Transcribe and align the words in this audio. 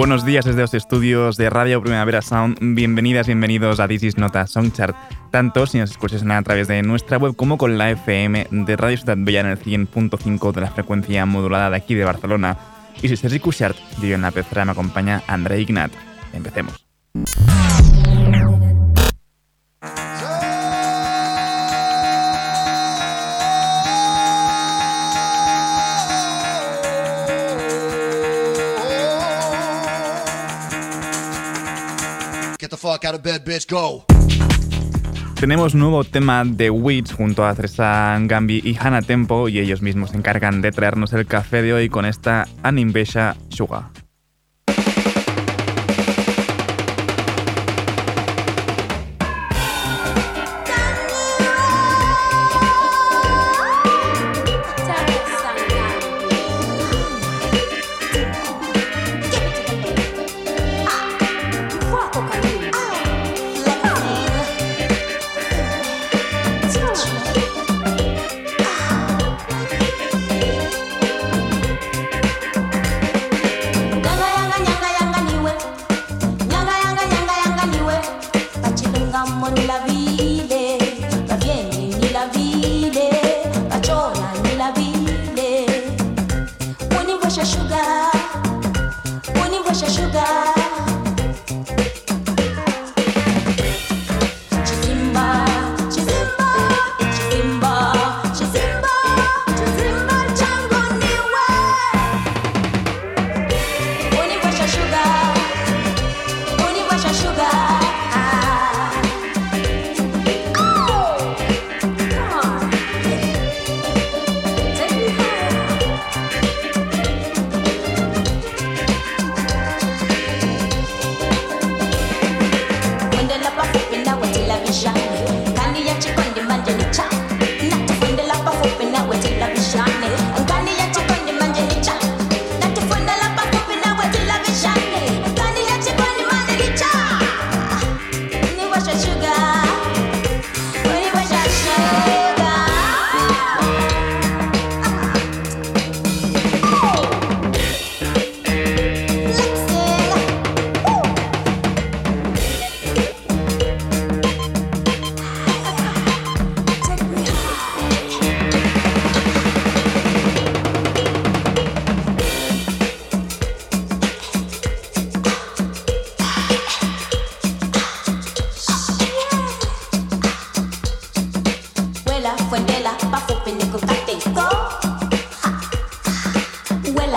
Buenos 0.00 0.24
días 0.24 0.46
desde 0.46 0.62
los 0.62 0.72
estudios 0.72 1.36
de 1.36 1.50
Radio 1.50 1.82
Primavera 1.82 2.22
Sound. 2.22 2.56
Bienvenidas, 2.62 3.26
bienvenidos 3.26 3.80
a 3.80 3.86
This 3.86 4.02
is 4.02 4.16
Nota 4.16 4.46
Songchart. 4.46 4.96
Tanto 5.30 5.66
si 5.66 5.76
nos 5.76 5.90
escuchas 5.90 6.24
a 6.26 6.42
través 6.42 6.68
de 6.68 6.82
nuestra 6.82 7.18
web 7.18 7.36
como 7.36 7.58
con 7.58 7.76
la 7.76 7.90
FM 7.90 8.46
de 8.50 8.76
Radio 8.76 8.96
Ciudad 8.96 9.18
Bella 9.18 9.40
en 9.40 9.48
el 9.48 9.58
100.5 9.58 10.52
de 10.52 10.60
la 10.62 10.70
frecuencia 10.70 11.26
modulada 11.26 11.68
de 11.68 11.76
aquí 11.76 11.94
de 11.94 12.06
Barcelona. 12.06 12.56
Y 13.02 13.08
si 13.08 13.14
estás 13.14 13.34
escuchar, 13.34 13.74
yo 14.00 14.14
en 14.14 14.22
la 14.22 14.30
pecera 14.30 14.64
me 14.64 14.72
acompaña 14.72 15.22
André 15.26 15.60
Ignat. 15.60 15.92
Empecemos. 16.32 16.82
Tenemos 35.38 35.74
nuevo 35.74 36.02
tema 36.02 36.44
de 36.46 36.70
Wits 36.70 37.12
junto 37.12 37.44
a 37.44 37.54
Tresa 37.54 38.16
Gambi 38.22 38.62
y 38.64 38.74
Hannah 38.74 39.02
Tempo 39.02 39.50
y 39.50 39.58
ellos 39.58 39.82
mismos 39.82 40.10
se 40.10 40.16
encargan 40.16 40.62
de 40.62 40.72
traernos 40.72 41.12
el 41.12 41.26
café 41.26 41.60
de 41.60 41.74
hoy 41.74 41.90
con 41.90 42.06
esta 42.06 42.46
Animbesha 42.62 43.36
Sugar. 43.50 43.89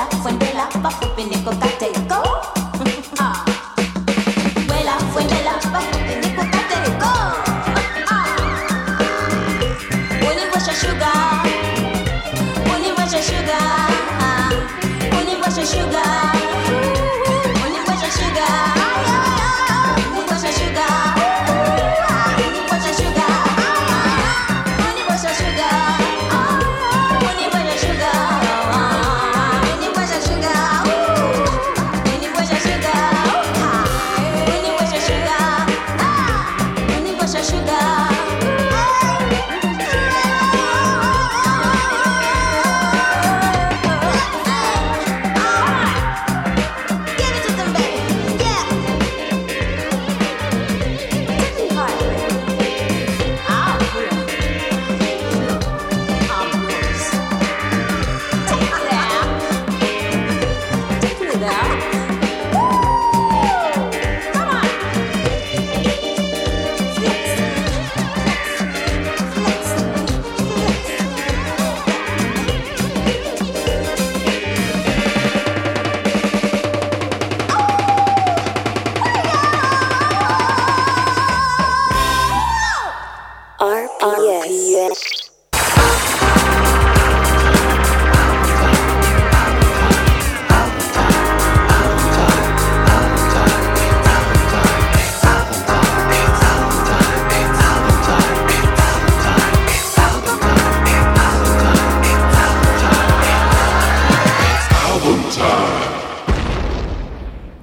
vela, 0.09 0.21
suéltela, 0.21 0.69
bajo 0.81 1.07
pene 1.15 1.43
con 1.43 1.55
cartel. 1.57 2.02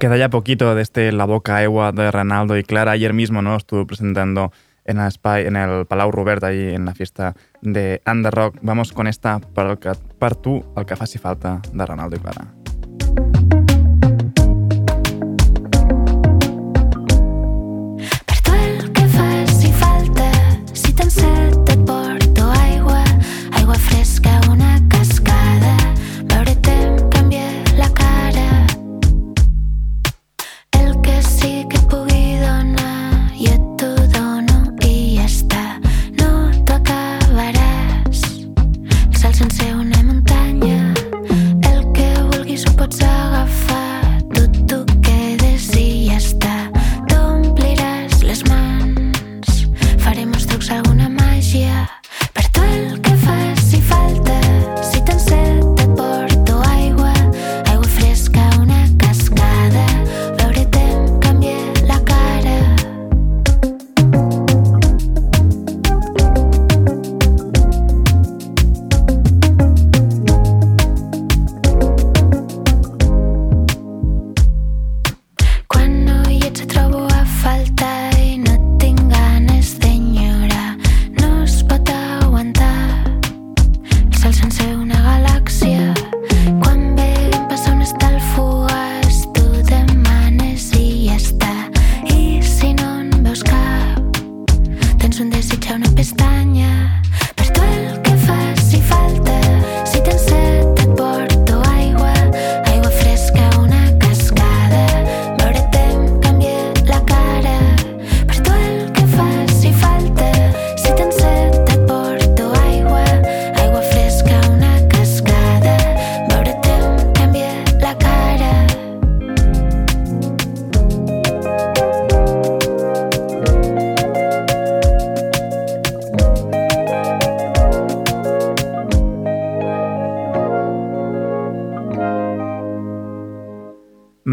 Queda 0.00 0.16
ya 0.16 0.30
poquito 0.30 0.74
de 0.74 0.80
este 0.80 1.12
La 1.12 1.26
Boca 1.26 1.62
Ewa 1.62 1.92
de 1.92 2.10
Ronaldo 2.10 2.56
y 2.56 2.64
Clara. 2.64 2.92
Ayer 2.92 3.12
mismo 3.12 3.42
¿no? 3.42 3.54
estuvo 3.54 3.86
presentando 3.86 4.50
en 4.86 4.98
Spy, 5.10 5.42
en 5.44 5.56
el 5.56 5.84
Palau 5.84 6.10
Robert, 6.10 6.42
ahí 6.42 6.74
en 6.74 6.86
la 6.86 6.94
fiesta 6.94 7.34
de 7.60 8.00
Under 8.10 8.32
Rock. 8.32 8.56
Vamos 8.62 8.94
con 8.94 9.06
esta 9.06 9.40
per 9.40 10.36
tu, 10.36 10.64
el 10.74 10.86
que 10.86 10.96
faci 10.96 11.18
falta 11.18 11.60
de 11.70 11.84
Ronaldo 11.84 12.16
i 12.16 12.18
Clara. 12.18 12.59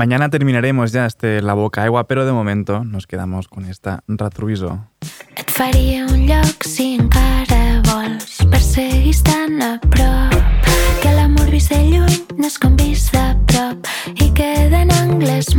Mañana 0.07 0.29
terminaremos 0.29 0.93
ya 0.93 1.05
este 1.05 1.41
La 1.41 1.53
Boca 1.53 1.83
Aigua, 1.83 2.07
pero 2.07 2.25
de 2.25 2.31
momento 2.31 2.85
nos 2.85 3.07
quedamos 3.07 3.49
con 3.49 3.65
esta 3.65 4.05
Ratruiso. 4.07 4.87
Et 5.35 5.51
faria 5.51 6.05
un 6.05 6.25
lloc 6.25 6.63
si 6.63 6.95
encara 6.95 7.81
vols 7.83 8.37
perseguis 8.49 9.21
tan 9.21 9.61
a 9.61 9.77
prop 9.81 10.71
que 11.01 11.11
l'amor 11.11 11.51
vist 11.51 11.75
de 11.75 11.83
lluny 11.91 12.23
no 12.37 12.47
és 12.47 12.55
com 12.55 12.79
vist 12.79 13.11
de 13.11 13.35
prop 13.51 13.83
i 14.15 14.31
queda 14.31 14.85
en 14.87 14.95
anglès 14.95 15.51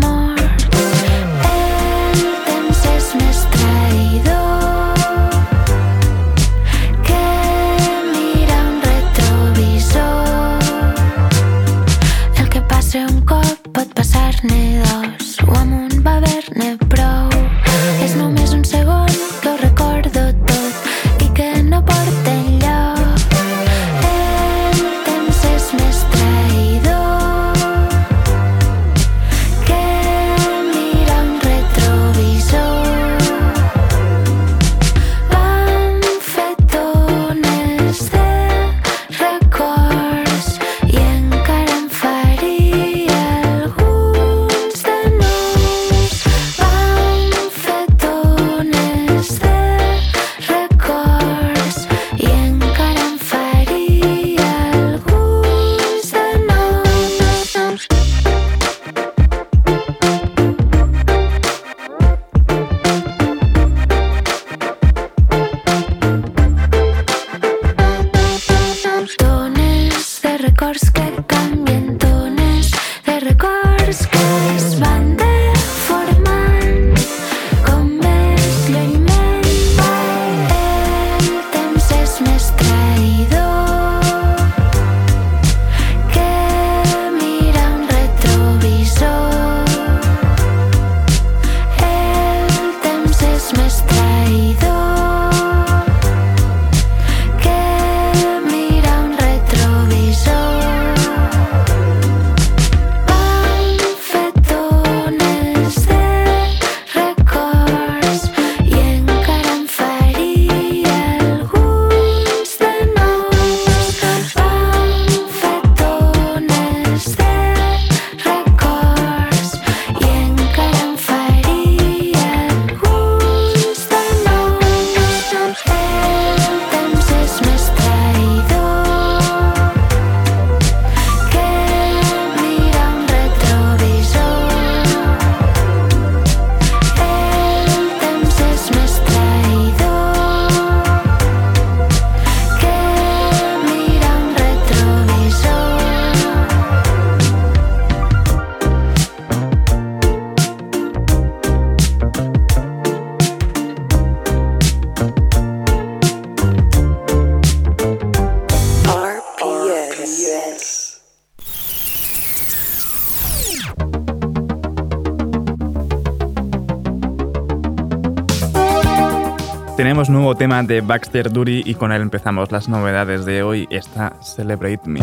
nuevo 170.29 170.39
tema 170.39 170.63
de 170.63 170.83
Baxter 170.83 171.33
Dury 171.33 171.63
y 171.65 171.75
con 171.75 171.91
él 171.91 172.03
empezamos 172.03 172.53
las 172.53 172.69
novedades 172.69 173.25
de 173.25 173.43
hoy. 173.43 173.67
Está 173.71 174.13
Celebrate 174.21 174.81
Me. 174.85 175.01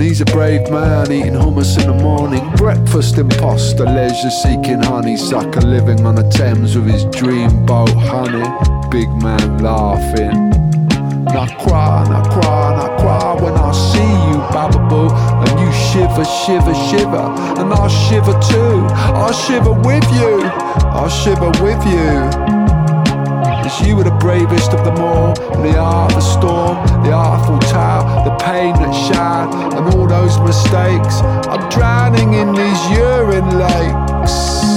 He's 0.00 0.20
a 0.20 0.24
brave 0.26 0.70
man 0.70 1.10
eating 1.10 1.34
hummus 1.34 1.76
in 1.76 1.86
the 1.86 2.02
morning. 2.02 2.48
Breakfast 2.56 3.18
imposter, 3.18 3.84
leisure 3.84 4.30
seeking 4.30 4.80
honeysucker, 4.80 5.62
living 5.62 6.06
on 6.06 6.14
the 6.14 6.22
Thames 6.30 6.76
with 6.76 6.88
his 6.88 7.04
dream 7.06 7.66
boat, 7.66 7.90
honey. 7.90 8.46
Big 8.90 9.08
man 9.22 9.58
laughing. 9.58 10.83
And 11.26 11.38
I 11.38 11.46
cry, 11.64 12.04
and 12.04 12.14
I 12.14 12.22
cry, 12.28 12.72
and 12.72 12.82
I 12.82 12.96
cry 13.00 13.34
when 13.40 13.54
I 13.54 13.72
see 13.72 14.12
you, 14.28 14.36
Bababoo. 14.52 15.08
And 15.40 15.58
you 15.58 15.72
shiver, 15.72 16.22
shiver, 16.22 16.74
shiver. 16.74 17.26
And 17.58 17.72
I'll 17.72 17.88
shiver 17.88 18.34
too. 18.52 18.84
I'll 19.16 19.32
shiver 19.32 19.72
with 19.72 20.04
you. 20.12 20.42
I'll 20.92 21.08
shiver 21.08 21.48
with 21.64 21.80
you. 21.86 22.28
Cause 23.64 23.86
you 23.86 23.96
were 23.96 24.04
the 24.04 24.16
bravest 24.20 24.72
of 24.74 24.84
them 24.84 24.98
all. 24.98 25.32
The 25.62 25.78
art 25.78 26.12
of 26.12 26.16
the 26.16 26.20
storm, 26.20 26.76
the 27.02 27.12
artful 27.12 27.58
tale, 27.60 28.04
the 28.24 28.36
pain 28.44 28.74
that 28.74 28.92
shattered, 28.92 29.78
and 29.78 29.94
all 29.94 30.06
those 30.06 30.38
mistakes. 30.40 31.22
I'm 31.48 31.66
drowning 31.70 32.34
in 32.34 32.52
these 32.52 32.90
urine 32.90 33.58
lakes. 33.58 34.73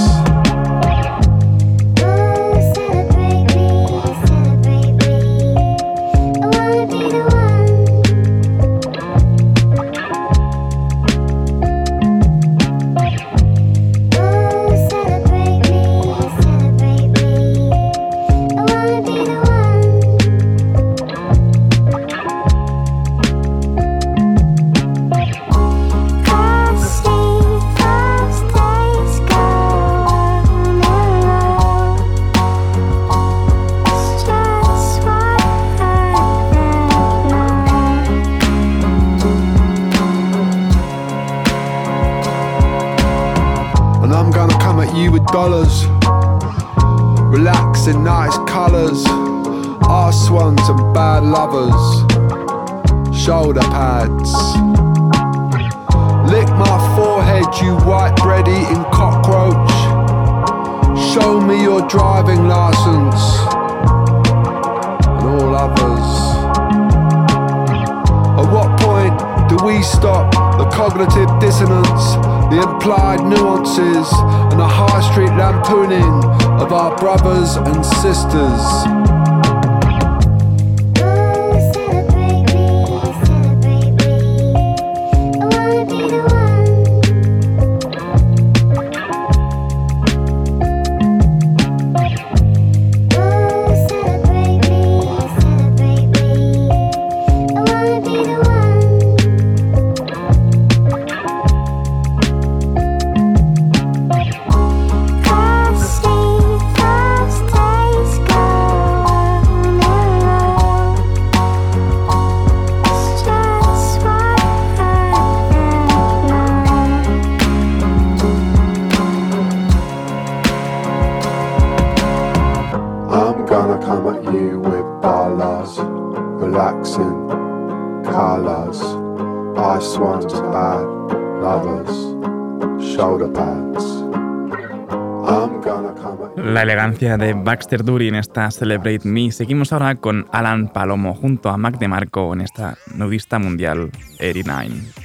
Baxter 137.58 137.82
Dury 137.82 138.06
en 138.06 138.14
esta 138.14 138.52
Celebrate 138.52 139.00
Me. 139.02 139.32
Seguimos 139.32 139.72
ahora 139.72 139.96
con 139.96 140.26
Alan 140.30 140.68
Palomo 140.68 141.12
junto 141.12 141.50
a 141.50 141.56
Mac 141.56 141.76
DeMarco 141.80 142.32
en 142.32 142.42
esta 142.42 142.78
nudista 142.94 143.40
mundial 143.40 143.90
89. 144.20 144.97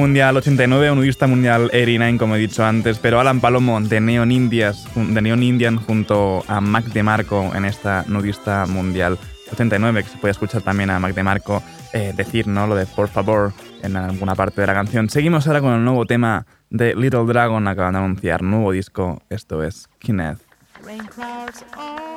Mundial 0.00 0.34
89 0.34 0.90
o 0.90 0.94
nudista 0.94 1.26
mundial 1.26 1.64
89, 1.66 2.16
como 2.18 2.34
he 2.34 2.38
dicho 2.38 2.64
antes, 2.64 2.98
pero 2.98 3.20
Alan 3.20 3.40
Palomo 3.40 3.78
de 3.80 4.00
Neon, 4.00 4.32
Indias, 4.32 4.88
de 4.94 5.20
Neon 5.20 5.42
Indian 5.42 5.76
junto 5.76 6.42
a 6.48 6.60
Mac 6.62 6.86
DeMarco 6.86 7.52
en 7.54 7.66
esta 7.66 8.04
nudista 8.08 8.64
mundial 8.66 9.18
89, 9.52 10.02
que 10.02 10.08
se 10.08 10.16
puede 10.16 10.32
escuchar 10.32 10.62
también 10.62 10.88
a 10.88 10.98
Mac 10.98 11.14
DeMarco 11.14 11.62
eh, 11.92 12.14
decir 12.16 12.46
¿no? 12.46 12.66
lo 12.66 12.76
de 12.76 12.86
por 12.86 13.08
favor 13.08 13.52
en 13.82 13.96
alguna 13.96 14.34
parte 14.34 14.62
de 14.62 14.66
la 14.66 14.74
canción. 14.74 15.10
Seguimos 15.10 15.46
ahora 15.46 15.60
con 15.60 15.74
el 15.74 15.84
nuevo 15.84 16.06
tema 16.06 16.46
de 16.70 16.94
Little 16.94 17.26
Dragon, 17.26 17.68
acaban 17.68 17.92
de 17.92 17.98
anunciar 17.98 18.42
nuevo 18.42 18.72
disco, 18.72 19.22
esto 19.28 19.62
es 19.62 19.88
Kenneth. 19.98 20.38
El 20.88 22.09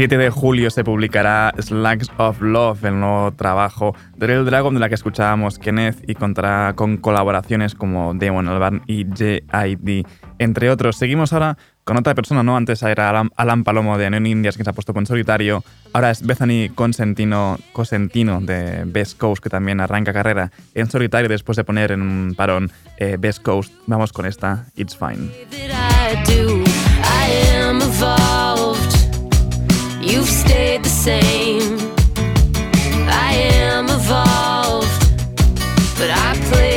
7 0.00 0.16
de 0.16 0.30
julio 0.30 0.70
se 0.70 0.82
publicará 0.82 1.52
Slugs 1.58 2.10
of 2.16 2.40
Love, 2.40 2.84
el 2.84 2.98
nuevo 2.98 3.32
trabajo 3.32 3.94
de 4.16 4.28
Real 4.28 4.46
Dragon, 4.46 4.72
de 4.72 4.80
la 4.80 4.88
que 4.88 4.94
escuchábamos 4.94 5.58
Kenneth, 5.58 6.08
y 6.08 6.14
contará 6.14 6.72
con 6.74 6.96
colaboraciones 6.96 7.74
como 7.74 8.14
Damon 8.14 8.48
Albarn 8.48 8.82
y 8.86 9.04
J.I.D., 9.04 10.06
entre 10.38 10.70
otros. 10.70 10.96
Seguimos 10.96 11.34
ahora 11.34 11.58
con 11.84 11.98
otra 11.98 12.14
persona, 12.14 12.42
¿no? 12.42 12.56
Antes 12.56 12.82
era 12.82 13.10
Alan, 13.36 13.62
Palomo 13.62 13.98
de 13.98 14.08
Neon 14.08 14.24
Indias, 14.24 14.56
que 14.56 14.64
se 14.64 14.70
ha 14.70 14.72
puesto 14.72 14.94
con 14.94 15.04
solitario. 15.04 15.62
Ahora 15.92 16.10
es 16.10 16.24
Bethany 16.24 16.70
Cosentino, 16.74 17.58
Cosentino 17.74 18.40
de 18.40 18.84
Best 18.86 19.18
Coast, 19.18 19.42
que 19.42 19.50
también 19.50 19.80
arranca 19.80 20.14
carrera 20.14 20.50
en 20.74 20.90
solitario 20.90 21.28
después 21.28 21.56
de 21.56 21.64
poner 21.64 21.92
en 21.92 22.00
un 22.00 22.34
parón 22.34 22.72
eh, 22.96 23.18
Best 23.20 23.42
Coast. 23.42 23.70
Vamos 23.86 24.14
con 24.14 24.24
esta, 24.24 24.64
It's 24.76 24.96
Fine. 24.96 25.28
You've 30.12 30.28
stayed 30.28 30.82
the 30.82 30.88
same. 30.88 31.78
I 33.08 33.32
am 33.54 33.84
evolved, 33.88 35.02
but 35.98 36.10
I 36.10 36.30
play 36.50 36.69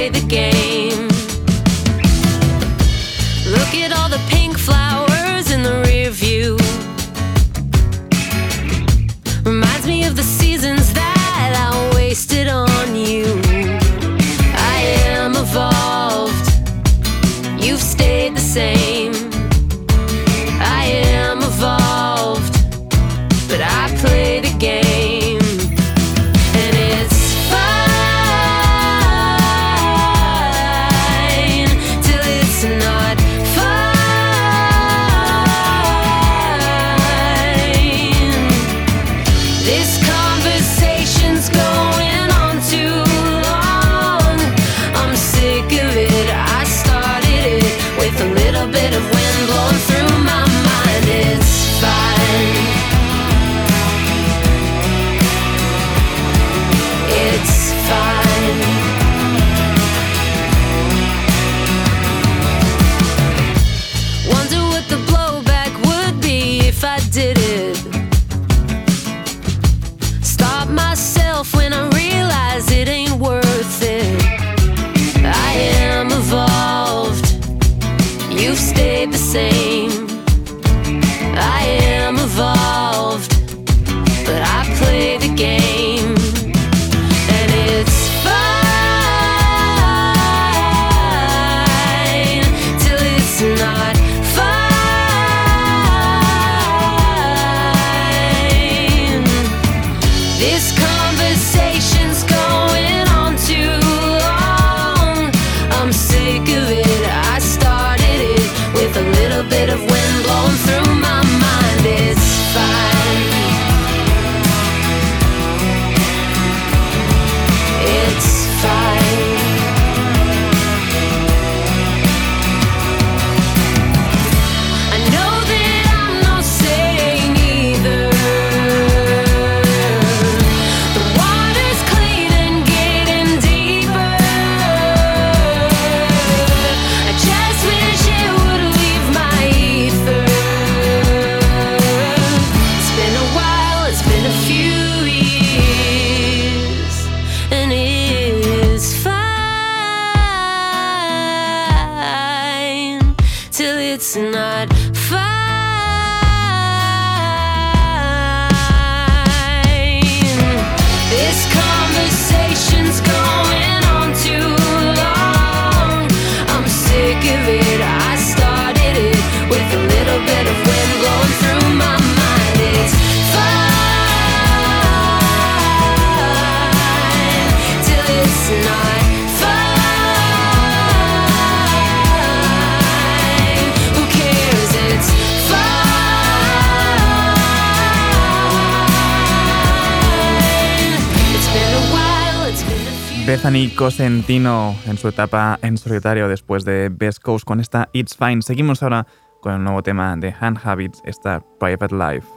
Cosentino 193.75 194.75
en 194.85 194.97
su 194.97 195.07
etapa 195.07 195.57
en 195.61 195.77
solitario 195.77 196.27
después 196.27 196.63
de 196.63 196.89
Best 196.89 197.21
Coast 197.21 197.43
con 197.43 197.59
esta 197.59 197.89
It's 197.93 198.15
Fine. 198.15 198.41
Seguimos 198.41 198.83
ahora 198.83 199.07
con 199.41 199.53
el 199.53 199.63
nuevo 199.63 199.81
tema 199.81 200.15
de 200.15 200.33
Hand 200.39 200.59
Habits, 200.63 201.01
esta 201.05 201.43
Private 201.59 201.95
Life. 201.95 202.27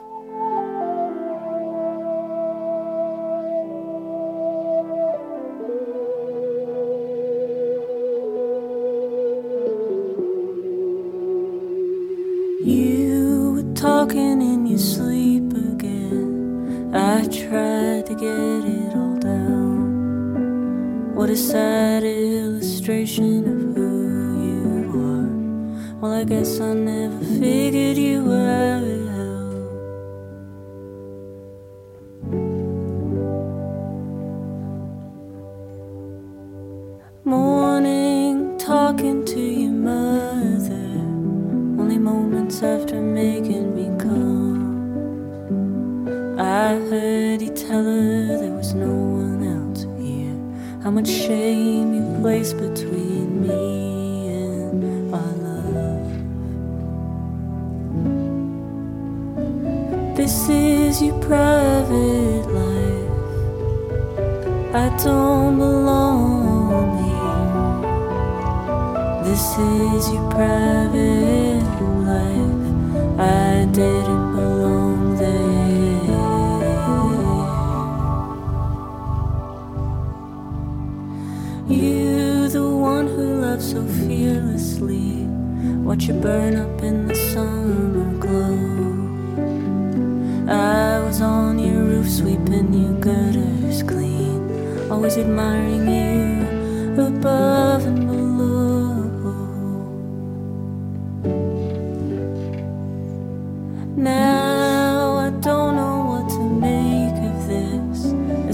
A 21.37 21.39
sad 21.39 22.03
illustration 22.03 23.45
of 23.45 23.77
who 23.77 23.91
you 24.49 24.89
are. 25.05 26.01
Well, 26.01 26.13
I 26.15 26.25
guess 26.25 26.61
I 26.61 26.73
never 26.73 27.23
figured 27.39 27.99
you 27.99 28.33
out. 28.33 28.96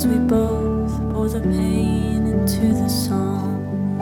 As 0.03 0.09
we 0.09 0.19
both 0.19 0.91
pour 1.13 1.29
the 1.29 1.41
pain 1.41 2.27
into 2.27 2.67
the 2.75 2.89
song. 2.89 4.01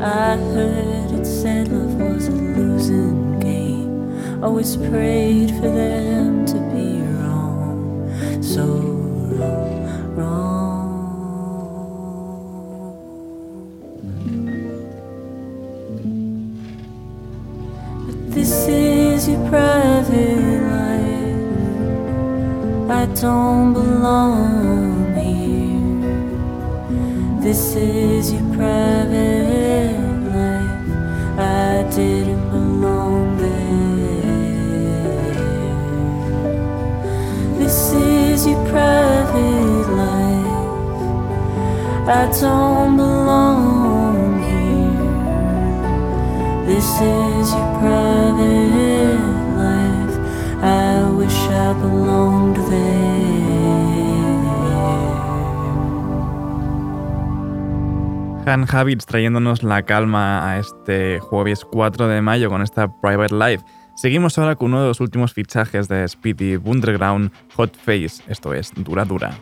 I 0.00 0.36
heard 0.36 1.10
it 1.10 1.26
said 1.26 1.66
love 1.66 1.94
was 1.94 2.28
a 2.28 2.30
losing 2.30 3.40
game. 3.40 4.44
Always 4.44 4.76
prayed 4.76 5.50
for 5.50 5.68
them 5.68 6.46
to 6.46 6.54
be 6.72 7.02
wrong, 7.18 8.40
so 8.40 8.91
don't 42.42 42.96
belong 42.96 44.42
here. 44.42 44.90
This 46.66 46.88
is 47.00 47.52
your 47.54 47.70
private 47.78 49.22
life. 49.62 50.16
I 50.60 51.04
wish 51.16 51.38
I 51.48 51.72
belonged 51.74 52.56
there. 52.68 53.22
Han 58.46 58.66
Habits 58.68 59.06
trayéndonos 59.06 59.62
la 59.62 59.82
calma 59.82 60.50
a 60.50 60.58
este 60.58 61.20
jueves 61.20 61.64
4 61.64 62.08
de 62.08 62.22
mayo 62.22 62.50
con 62.50 62.60
esta 62.60 62.88
Private 63.00 63.34
Life. 63.36 63.64
Seguimos 63.94 64.36
ahora 64.36 64.56
con 64.56 64.72
uno 64.72 64.82
de 64.82 64.88
los 64.88 65.00
últimos 65.00 65.32
fichajes 65.32 65.86
de 65.86 66.08
Speedy 66.08 66.56
Underground 66.56 67.30
Hot 67.54 67.76
Face, 67.76 68.20
esto 68.26 68.52
es 68.52 68.72
Dura 68.74 69.04
Dura. 69.04 69.32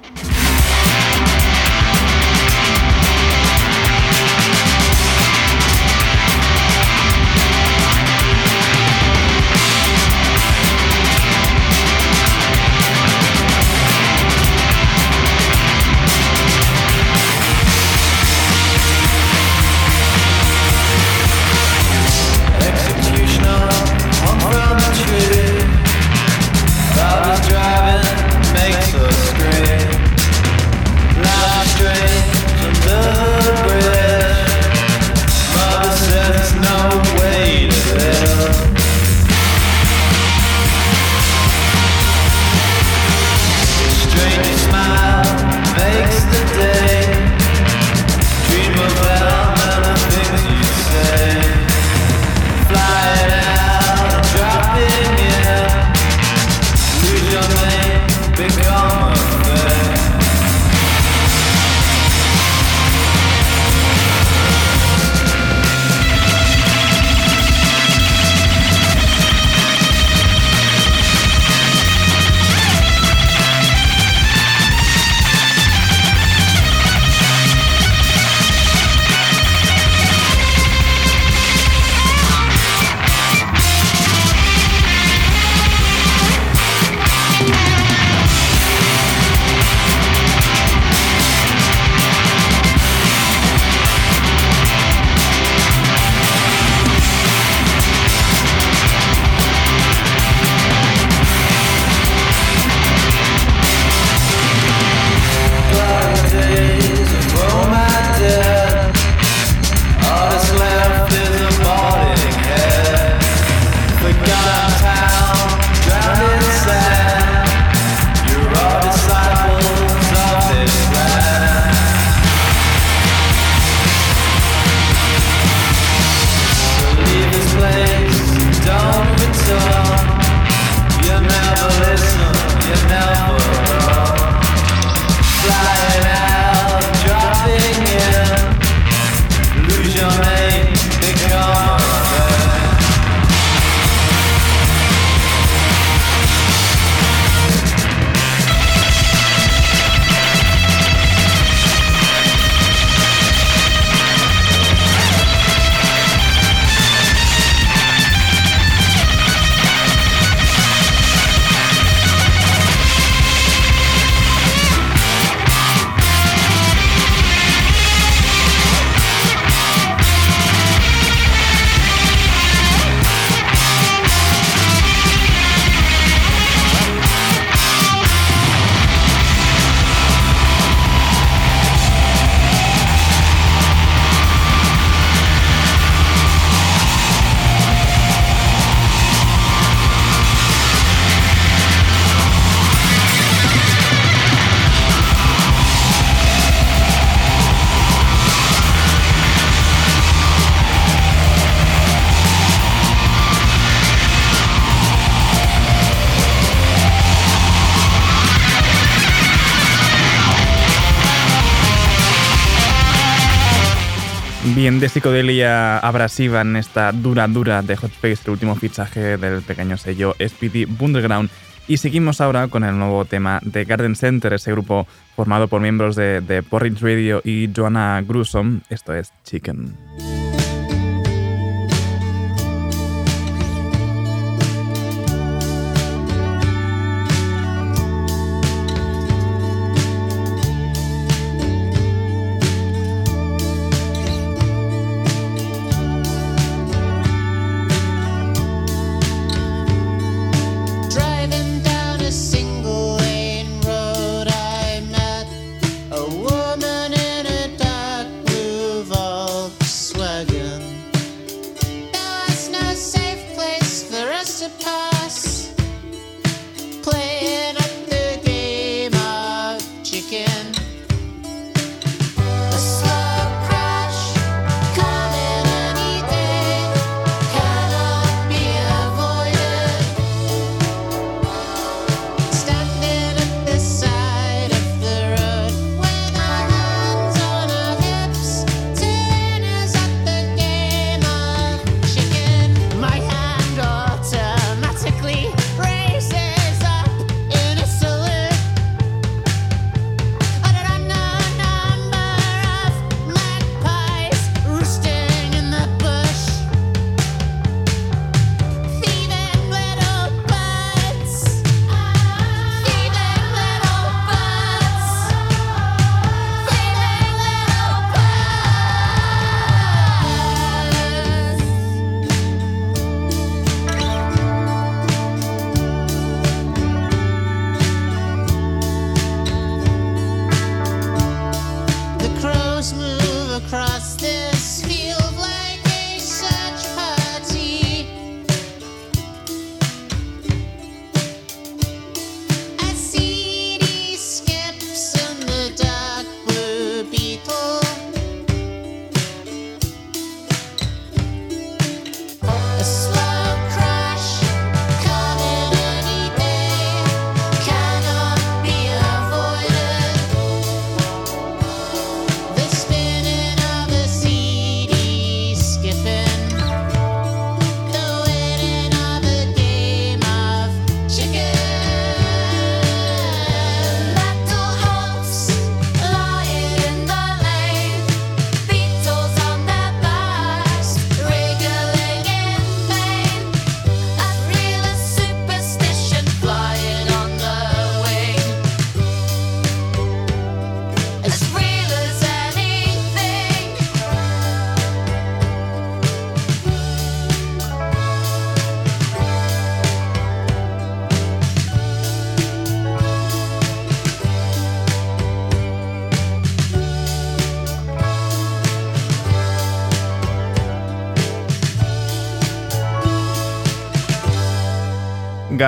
De 214.81 214.88
psicodelia 214.88 215.79
abrasiva 215.79 216.40
en 216.40 216.57
esta 216.57 216.90
dura 216.93 217.29
dura 217.29 217.61
de 217.61 217.77
Hot 217.77 217.90
Space, 217.93 218.23
el 218.25 218.31
último 218.31 218.57
fichaje 218.57 219.19
del 219.19 219.43
pequeño 219.43 219.77
sello 219.77 220.14
Speedy 220.27 220.66
Underground. 220.79 221.29
Y 221.69 221.77
seguimos 221.77 222.23
ahora 222.23 222.49
con 222.49 222.64
el 222.64 222.79
nuevo 222.79 223.05
tema 223.05 223.40
de 223.43 223.66
Garden 223.66 223.95
Center, 223.95 224.33
ese 224.33 224.53
grupo 224.53 224.87
formado 225.14 225.49
por 225.49 225.61
miembros 225.61 225.97
de, 225.97 226.23
de 226.23 226.43
Porridge 226.43 226.81
Radio 226.81 227.21
y 227.23 227.51
Joanna 227.55 228.03
Grusom. 228.07 228.62
Esto 228.71 228.95
es 228.95 229.12
Chicken. 229.25 230.19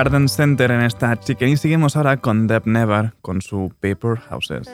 Garden 0.03 0.27
Center 0.27 0.69
en 0.69 0.81
esta 0.81 1.17
chicken. 1.17 1.47
Y 1.47 1.55
seguimos 1.55 1.95
ahora 1.95 2.17
con 2.17 2.45
Deb 2.45 2.63
Never 2.65 3.13
con 3.21 3.41
su 3.41 3.71
Paper 3.79 4.17
Houses. 4.29 4.69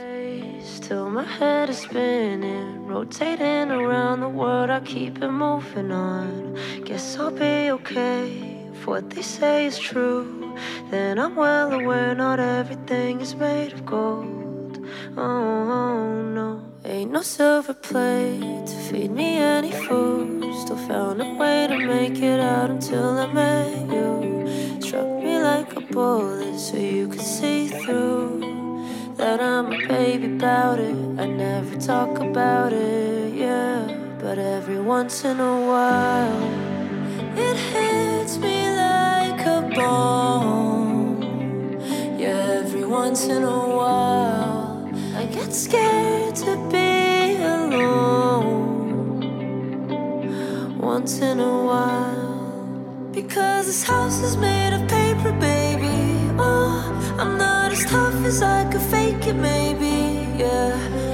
Till 0.82 1.06
my 1.12 1.24
head 1.24 1.70
is 1.70 1.84
spinning, 1.84 2.88
rotating 2.88 3.70
around 3.70 4.22
the 4.22 4.28
world. 4.28 4.72
I 4.72 4.80
keep 4.80 5.22
it 5.22 5.30
moving 5.30 5.92
on. 5.92 6.56
Guess 6.84 7.20
I'll 7.20 7.30
be 7.30 7.70
okay 7.70 8.72
if 8.74 8.88
what 8.88 9.12
they 9.12 9.22
say 9.22 9.68
is 9.68 9.78
true. 9.78 10.52
Then 10.90 11.20
I'm 11.20 11.36
well 11.36 11.74
aware 11.74 12.16
not 12.16 12.40
everything 12.40 13.22
is 13.22 13.36
made 13.36 13.74
of 13.74 13.86
gold. 13.86 14.84
Oh 15.16 16.24
no, 16.34 16.60
ain't 16.84 17.12
no 17.12 17.22
silver 17.22 17.76
plate 17.76 18.66
to 18.66 18.76
feed 18.90 19.12
me 19.12 19.38
any 19.38 19.74
food. 19.74 20.44
Still 20.62 20.78
found 20.88 21.22
a 21.22 21.36
way 21.36 21.68
to 21.68 21.78
make 21.78 22.18
it 22.20 22.40
out 22.40 22.72
until 22.72 23.20
I 23.20 23.32
met 23.32 23.92
you. 23.92 24.39
Struck 24.90 25.22
me 25.22 25.38
like 25.38 25.76
a 25.76 25.82
bullet 25.82 26.58
so 26.58 26.76
you 26.76 27.08
could 27.08 27.22
see 27.22 27.68
through 27.68 28.40
that 29.18 29.40
I'm 29.40 29.68
a 29.68 29.88
baby 29.88 30.26
about 30.36 30.80
it. 30.80 30.96
I 31.20 31.28
never 31.28 31.76
talk 31.80 32.18
about 32.18 32.74
it, 32.74 33.36
yeah. 33.36 33.86
But 34.20 34.40
every 34.40 34.80
once 34.80 35.24
in 35.26 35.40
a 35.40 35.68
while, 35.70 36.42
it 37.38 37.56
hits 37.56 38.40
me 38.40 38.68
like 38.68 39.46
a 39.46 39.62
bomb. 39.76 41.22
Yeah, 42.18 42.64
every 42.64 42.86
once 42.86 43.28
in 43.28 43.44
a 43.44 43.68
while, 43.78 44.90
I 45.16 45.26
get 45.26 45.54
scared 45.54 46.36
to 46.38 46.58
be 46.72 47.36
alone. 47.44 49.20
Once 50.80 51.20
in 51.20 51.40
a 51.40 51.64
while, 51.64 52.29
because 53.22 53.66
this 53.66 53.84
house 53.84 54.22
is 54.22 54.38
made 54.38 54.74
of 54.74 54.88
paper, 54.88 55.32
baby. 55.34 56.16
Oh, 56.38 57.16
I'm 57.20 57.38
not 57.38 57.72
as 57.72 57.84
tough 57.86 58.16
as 58.24 58.42
I 58.42 58.64
could 58.72 58.82
fake 58.82 59.28
it, 59.28 59.34
maybe. 59.34 60.26
Yeah. 60.38 60.74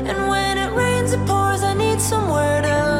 And 0.10 0.30
when 0.30 0.58
it 0.58 0.72
rains, 0.74 1.14
it 1.14 1.26
pours. 1.26 1.64
I 1.64 1.74
need 1.74 2.00
somewhere 2.00 2.62
to 2.62 2.95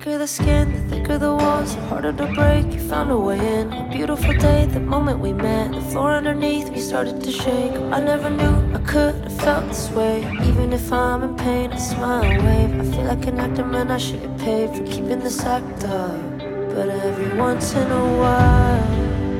thicker 0.00 0.16
the 0.16 0.26
skin, 0.26 0.72
the 0.72 0.96
thicker 0.96 1.18
the 1.18 1.34
walls, 1.34 1.76
the 1.76 1.82
harder 1.82 2.12
to 2.12 2.26
break. 2.32 2.64
You 2.72 2.80
found 2.88 3.10
a 3.10 3.18
way 3.18 3.38
in. 3.38 3.70
A 3.70 3.86
beautiful 3.92 4.32
day, 4.32 4.64
the 4.64 4.80
moment 4.80 5.18
we 5.18 5.34
met. 5.34 5.72
The 5.72 5.82
floor 5.92 6.12
underneath 6.12 6.70
me 6.70 6.80
started 6.80 7.22
to 7.22 7.30
shake. 7.30 7.74
I 7.92 8.00
never 8.00 8.30
knew 8.30 8.54
I 8.74 8.78
could 8.78 9.14
have 9.14 9.40
felt 9.42 9.68
this 9.68 9.90
way. 9.90 10.20
Even 10.48 10.72
if 10.72 10.90
I'm 10.90 11.22
in 11.22 11.36
pain, 11.36 11.70
I 11.72 11.76
smile 11.76 12.22
and 12.22 12.42
wave. 12.46 12.80
I 12.80 12.96
feel 12.96 13.04
like 13.04 13.26
an 13.26 13.40
actor, 13.40 13.66
man. 13.66 13.90
I 13.90 13.98
should 13.98 14.22
get 14.22 14.38
paid 14.38 14.70
for 14.74 14.84
keeping 14.86 15.20
this 15.20 15.44
act 15.44 15.84
up. 15.84 16.38
But 16.74 16.88
every 16.88 17.36
once 17.38 17.74
in 17.74 17.90
a 17.90 18.06
while, 18.20 19.38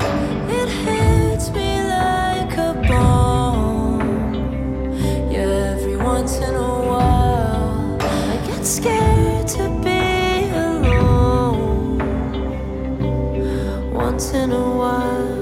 it 0.59 0.69
hits 0.85 1.49
me 1.49 1.81
like 1.97 2.55
a 2.69 2.73
bomb. 2.87 3.99
Yeah, 5.31 5.73
every 5.75 5.97
once 5.97 6.37
in 6.37 6.53
a 6.53 6.73
while 6.89 7.97
I 7.99 8.37
get 8.45 8.63
scared 8.63 9.47
to 9.55 9.69
be 9.83 10.10
In 14.29 14.51
a 14.51 14.77
while. 14.77 15.35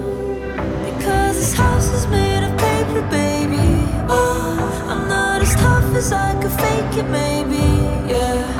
Because 0.83 1.35
this 1.35 1.53
house 1.53 1.89
is 1.89 2.07
made 2.07 2.43
of 2.43 2.57
paper, 2.57 3.01
baby. 3.11 3.85
Oh, 4.07 4.87
I'm 4.87 5.07
not 5.07 5.41
as 5.41 5.53
tough 5.55 5.93
as 5.95 6.11
I 6.11 6.33
could 6.41 6.51
fake 6.51 6.97
it, 6.97 7.07
maybe. 7.09 7.57
Yeah. 8.11 8.58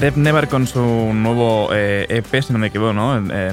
Def 0.00 0.16
Never 0.16 0.48
con 0.48 0.66
su 0.66 0.80
nuevo 0.80 1.70
eh, 1.72 2.06
EP, 2.08 2.42
si 2.42 2.52
no 2.52 2.58
me 2.58 2.66
equivoco, 2.66 2.92
¿no? 2.92 3.16
Eh, 3.32 3.52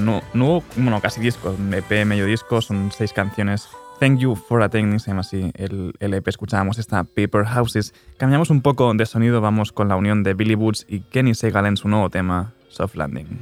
bueno, 0.75 1.01
casi 1.01 1.21
disco, 1.21 1.55
EP, 1.71 2.05
medio 2.05 2.25
disco, 2.25 2.61
son 2.61 2.91
seis 2.91 3.13
canciones. 3.13 3.69
Thank 3.99 4.19
You 4.19 4.35
for 4.35 4.61
Attending, 4.61 4.99
se 4.99 5.11
llama 5.11 5.21
así 5.21 5.51
el, 5.55 5.93
EP. 5.99 6.27
Escuchábamos 6.27 6.77
esta 6.79 7.03
Paper 7.03 7.45
Houses. 7.45 7.93
Cambiamos 8.17 8.49
un 8.49 8.61
poco 8.61 8.93
de 8.93 9.05
sonido, 9.05 9.39
vamos 9.39 9.71
con 9.71 9.87
la 9.87 9.95
unión 9.95 10.23
de 10.23 10.33
Billy 10.33 10.55
Woods 10.55 10.85
y 10.89 10.99
Kenny 11.01 11.33
Segal 11.33 11.65
en 11.65 11.77
su 11.77 11.87
nuevo 11.87 12.09
tema, 12.09 12.53
Soft 12.67 12.95
Landing. 12.95 13.39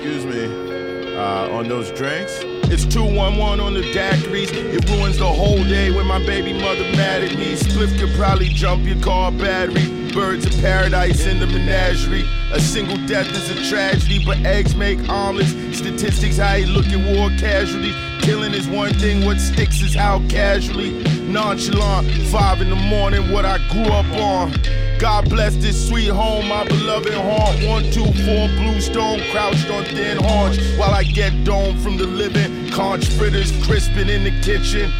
excuse 0.00 0.24
me, 0.24 1.14
uh, 1.14 1.50
on 1.52 1.68
drinks. 1.68 2.49
It's 2.72 2.84
211 2.84 3.58
on 3.58 3.74
the 3.74 3.80
daiquiris. 3.80 4.52
It 4.52 4.88
ruins 4.90 5.18
the 5.18 5.26
whole 5.26 5.64
day 5.64 5.90
when 5.90 6.06
my 6.06 6.24
baby 6.24 6.52
mother 6.52 6.84
mad 6.94 7.24
at 7.24 7.36
me. 7.36 7.56
Spliff 7.56 7.98
could 7.98 8.14
probably 8.16 8.48
jump 8.48 8.86
your 8.86 9.00
car 9.00 9.32
battery. 9.32 10.12
Birds 10.12 10.46
of 10.46 10.52
paradise 10.62 11.26
in 11.26 11.40
the 11.40 11.48
menagerie. 11.48 12.24
A 12.52 12.60
single 12.60 12.96
death 13.08 13.26
is 13.26 13.50
a 13.50 13.68
tragedy, 13.68 14.24
but 14.24 14.38
eggs 14.46 14.76
make 14.76 15.00
omelets. 15.08 15.50
Statistics, 15.76 16.36
how 16.36 16.54
you 16.54 16.66
look 16.66 16.86
at 16.86 17.16
war 17.16 17.28
casualties. 17.40 17.96
Killing 18.22 18.54
is 18.54 18.68
one 18.68 18.94
thing, 18.94 19.24
what 19.24 19.40
sticks 19.40 19.82
is 19.82 19.92
how 19.92 20.20
casually. 20.28 21.02
Nonchalant, 21.26 22.08
five 22.30 22.60
in 22.60 22.70
the 22.70 22.76
morning, 22.76 23.32
what 23.32 23.44
I 23.44 23.58
grew 23.68 23.92
up 23.92 24.06
on. 24.12 24.52
God 25.00 25.30
bless 25.30 25.56
this 25.56 25.88
sweet 25.88 26.10
home, 26.10 26.48
my 26.48 26.62
beloved 26.64 27.14
haunt. 27.14 27.66
One, 27.66 27.84
two, 27.84 28.04
four, 28.04 28.48
blue 28.48 28.82
stone, 28.82 29.22
crouched 29.30 29.70
on 29.70 29.86
thin 29.86 30.18
haunch. 30.18 30.58
While 30.76 30.90
I 30.90 31.04
get 31.04 31.42
domed 31.42 31.80
from 31.80 31.96
the 31.96 32.04
living, 32.04 32.70
conch 32.70 33.08
fritters 33.08 33.50
crisping 33.66 34.10
in 34.10 34.24
the 34.24 34.40
kitchen. 34.42 34.92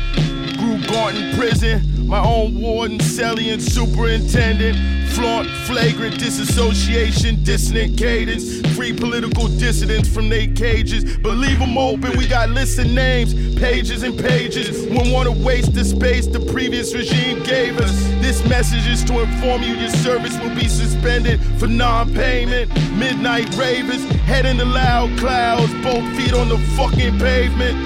Grew 0.56 0.80
gaunt 0.86 1.16
in 1.18 1.36
prison, 1.36 2.08
my 2.08 2.18
own 2.24 2.58
warden, 2.58 2.98
celly, 2.98 3.52
and 3.52 3.62
superintendent. 3.62 4.78
Flaunt, 5.10 5.50
flagrant 5.66 6.18
disassociation, 6.18 7.44
dissonant 7.44 7.98
cadence. 7.98 8.60
Free 8.74 8.94
political 8.94 9.48
dissidents 9.48 10.08
from 10.08 10.30
their 10.30 10.46
cages, 10.54 11.18
but 11.18 11.36
leave 11.36 11.58
them 11.58 11.76
open. 11.76 12.16
We 12.16 12.26
got 12.26 12.48
lists 12.48 12.78
of 12.78 12.90
names, 12.90 13.34
pages 13.60 14.02
and 14.02 14.18
pages. 14.18 14.86
Wouldn't 14.86 15.12
want 15.12 15.28
to 15.28 15.44
waste 15.44 15.74
the 15.74 15.84
space 15.84 16.26
the 16.26 16.40
previous 16.40 16.94
regime 16.94 17.42
gave 17.42 17.78
us. 17.78 17.92
This 18.20 18.42
message 18.48 18.86
is 18.86 19.04
to 19.04 19.20
inform 19.20 19.62
you 19.62 19.74
your 19.74 19.90
service 19.90 20.36
will 20.40 20.54
be 20.54 20.66
suspended 20.66 21.40
for 21.58 21.66
non 21.66 22.12
payment. 22.14 22.74
Midnight 22.96 23.54
ravers, 23.56 24.02
head 24.22 24.46
in 24.46 24.56
the 24.56 24.64
loud 24.64 25.16
clouds, 25.18 25.72
both 25.84 26.04
feet 26.16 26.32
on 26.32 26.48
the 26.48 26.58
fucking 26.76 27.18
pavement. 27.18 27.76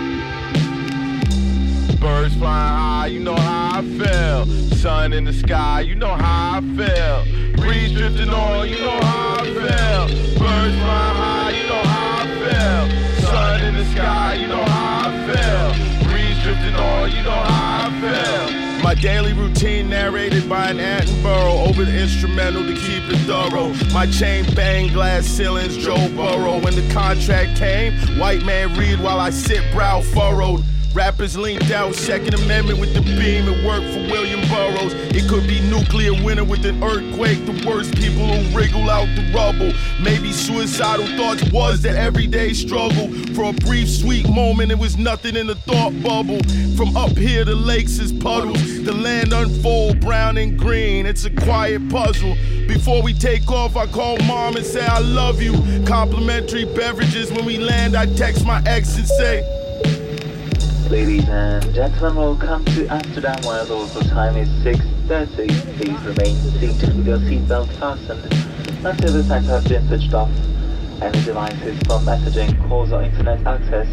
Birds 2.01 2.35
flying 2.37 2.79
high, 2.79 3.07
you 3.09 3.21
know 3.21 3.35
how 3.35 3.81
I 3.81 3.83
feel. 3.83 4.47
Sun 4.77 5.13
in 5.13 5.25
the 5.25 5.33
sky, 5.33 5.81
you 5.81 5.97
know 5.97 6.15
how 6.15 6.59
I 6.59 6.61
feel. 6.61 7.55
Breeze 7.57 7.93
drifting 7.93 8.31
on, 8.31 8.69
you 8.69 8.79
know 8.79 9.01
how 9.01 9.39
I 9.41 9.45
feel. 9.45 10.39
Birds 10.39 10.77
flying 10.77 11.17
high, 11.17 11.51
you 11.51 11.67
know 11.67 11.83
how 11.83 12.23
I 12.23 12.99
feel. 13.01 13.14
Sun 13.55 13.67
in 13.67 13.75
the 13.75 13.85
sky, 13.85 14.35
you 14.35 14.49
know 14.49 14.65
how 14.65 15.09
I 15.09 15.13
feel. 15.27 16.09
Breeze 16.09 16.43
drifting 16.43 16.75
on, 16.75 17.13
you 17.13 17.23
know 17.23 17.31
how 17.31 17.89
I 17.89 18.01
feel. 18.01 18.83
My 18.83 18.95
daily 18.95 19.33
routine 19.33 19.89
narrated 19.89 20.49
by 20.49 20.71
an 20.71 20.79
Attenborough 20.79 21.69
over 21.69 21.85
the 21.85 21.97
instrumental 21.97 22.65
to 22.65 22.75
keep 22.75 23.05
it 23.07 23.19
thorough. 23.29 23.73
My 23.93 24.07
chain 24.07 24.45
bang 24.57 24.93
glass 24.93 25.27
ceilings, 25.27 25.77
Joe 25.77 26.09
Burrow. 26.17 26.61
When 26.65 26.75
the 26.75 26.93
contract 26.93 27.57
came, 27.57 27.93
white 28.19 28.45
man 28.45 28.77
read 28.77 28.99
while 28.99 29.21
I 29.21 29.31
sit 29.31 29.63
brow 29.73 30.01
furrowed. 30.01 30.65
Rappers 30.95 31.37
linked 31.37 31.73
out, 31.73 31.93
Second 31.97 32.35
Amendment 32.35 32.79
with 32.79 32.95
the 32.95 33.01
beam. 33.01 33.49
It 33.49 33.65
worked 33.67 33.93
for 33.93 33.99
William 34.13 34.41
Burroughs. 34.49 34.95
It 35.13 35.29
could 35.29 35.45
be 35.49 35.61
nuclear 35.69 36.13
winter 36.23 36.45
with 36.45 36.65
an 36.65 36.85
earthquake. 36.85 37.45
The 37.47 37.67
worst 37.67 37.97
people 37.97 38.29
who 38.29 38.57
wriggle 38.57 38.89
out 38.89 39.07
the 39.17 39.29
rubble. 39.35 39.73
Maybe 40.01 40.31
suicidal 40.31 41.07
thoughts 41.17 41.51
was 41.51 41.83
the 41.83 41.91
everyday 41.91 42.53
struggle. 42.53 43.09
For 43.35 43.51
a 43.51 43.53
brief, 43.53 43.91
sweet 43.91 44.29
moment, 44.29 44.71
it 44.71 44.79
was 44.79 44.97
nothing 44.97 45.35
in 45.35 45.49
the 45.49 45.57
thought 45.57 46.01
bubble. 46.01 46.39
From 46.77 46.97
up 46.97 47.19
here, 47.19 47.45
the 47.45 47.57
lakes 47.57 47.99
is 47.99 48.13
puddles. 48.13 48.63
The 48.85 48.93
land 48.93 49.33
unfold, 49.33 49.99
brown 49.99 50.37
and 50.37 50.57
green. 50.57 51.07
It's 51.07 51.25
a 51.25 51.31
quiet 51.31 51.89
puzzle. 51.91 52.37
Before 52.69 53.03
we 53.03 53.15
take 53.15 53.51
off, 53.51 53.77
I 53.77 53.87
call 53.87 54.17
mom 54.19 54.55
and 54.55 54.65
say 54.65 54.87
I 54.87 55.01
love 55.01 55.43
you. 55.43 55.55
Complimentary 55.87 56.67
beverages. 56.67 57.33
When 57.33 57.45
we 57.45 57.59
land, 57.59 57.97
I 57.97 58.07
text 58.15 58.47
my 58.47 58.63
ex 58.65 58.97
and 58.97 59.09
say. 59.09 59.64
Ladies 60.91 61.29
and 61.29 61.75
gentlemen, 61.75 62.17
welcome 62.17 62.65
to 62.67 62.87
Amsterdam 62.89 63.43
where 63.45 63.65
the 63.65 63.75
local 63.75 64.03
time 64.03 64.37
is 64.37 64.49
6.30. 64.65 65.49
Please 65.77 66.01
remain 66.05 66.37
seated 66.61 66.97
with 66.97 67.07
your 67.07 67.19
seatbelt 67.19 67.69
fastened 67.79 68.23
until 68.85 69.13
the 69.13 69.25
signs 69.25 69.47
have 69.47 69.67
been 69.69 69.87
switched 69.89 70.15
off. 70.15 70.31
Any 71.01 71.23
devices 71.25 71.79
for 71.87 71.99
messaging, 72.01 72.69
calls 72.69 72.93
or 72.93 73.03
internet 73.03 73.47
access 73.47 73.89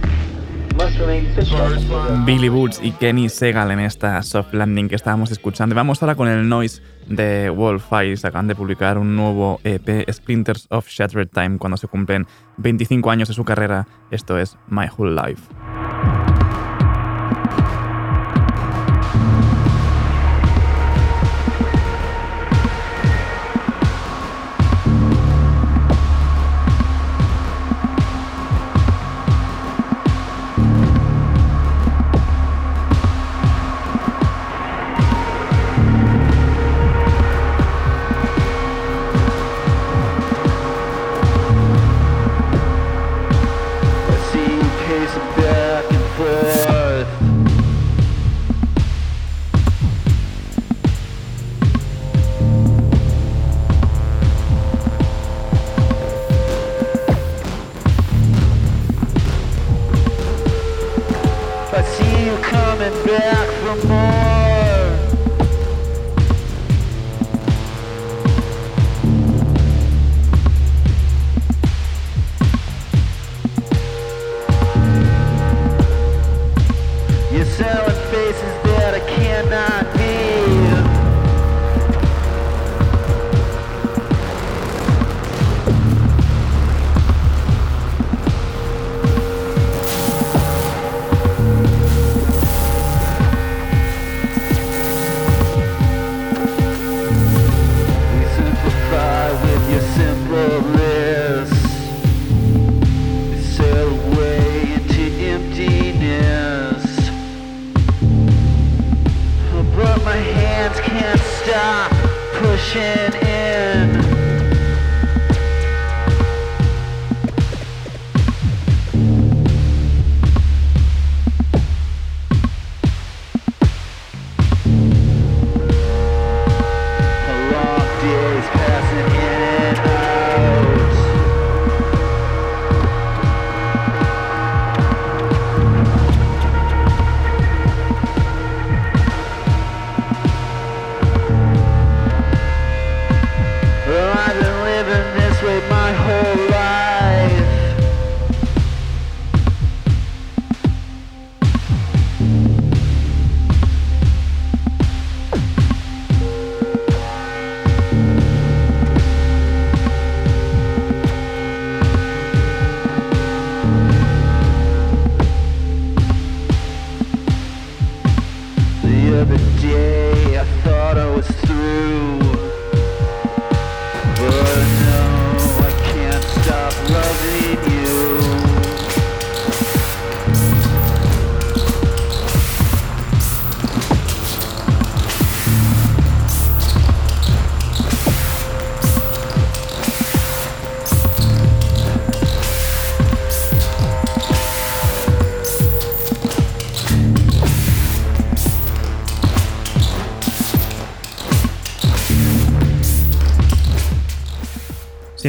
Billy 2.26 2.50
Woods 2.50 2.80
y 2.82 2.92
Kenny 2.92 3.30
Segal 3.30 3.72
en 3.72 3.80
esta 3.80 4.22
soft 4.24 4.54
landing 4.54 4.88
que 4.88 4.96
estábamos 4.96 5.32
escuchando. 5.32 5.76
Vamos 5.76 6.02
ahora 6.02 6.16
con 6.16 6.28
el 6.28 6.48
noise 6.48 6.82
de 7.08 7.50
Wolf 7.50 7.92
Eyes. 7.92 8.26
Acaban 8.26 8.48
de 8.48 8.56
publicar 8.56 8.98
un 8.98 9.16
nuevo 9.16 9.60
EP, 9.64 10.10
Splinters 10.12 10.68
of 10.70 10.88
Shattered 10.88 11.30
Time, 11.30 11.58
cuando 11.58 11.78
se 11.78 11.88
cumplen 11.88 12.26
25 12.58 13.12
años 13.12 13.28
de 13.28 13.34
su 13.34 13.44
carrera. 13.44 13.88
Esto 14.12 14.38
es 14.40 14.58
My 14.68 14.88
Whole 14.98 15.14
Life. 15.14 15.44